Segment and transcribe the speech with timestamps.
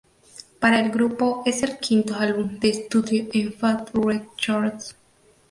[0.59, 4.95] Para el grupo es el quinto álbum de estudio en Fat Wreck Chords.